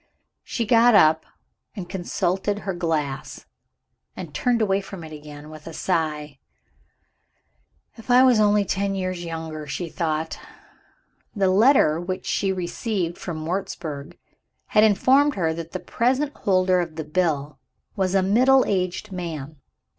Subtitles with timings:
[0.43, 1.27] She got up,
[1.75, 3.45] and consulted her glass
[4.15, 6.39] and turned away from it again, with a sigh.
[7.97, 10.39] "If I was only ten years younger!" she thought.
[11.35, 14.17] The letter which she received from Wurzburg
[14.65, 17.59] had informed her that the present holder of the bill
[17.95, 19.57] was "a middle aged man."